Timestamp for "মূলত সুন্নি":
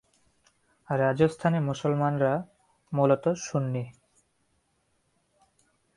2.91-3.83